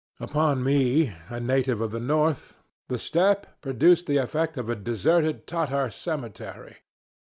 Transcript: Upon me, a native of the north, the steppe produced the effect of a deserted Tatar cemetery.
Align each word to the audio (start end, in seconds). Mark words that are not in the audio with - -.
Upon 0.19 0.63
me, 0.63 1.13
a 1.29 1.39
native 1.39 1.79
of 1.79 1.91
the 1.91 1.99
north, 1.99 2.63
the 2.87 2.97
steppe 2.97 3.45
produced 3.61 4.07
the 4.07 4.17
effect 4.17 4.57
of 4.57 4.67
a 4.67 4.75
deserted 4.75 5.45
Tatar 5.45 5.91
cemetery. 5.91 6.77